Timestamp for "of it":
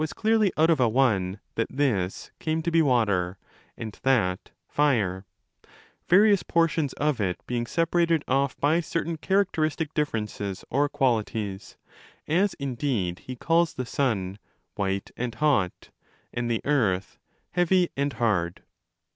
6.93-7.39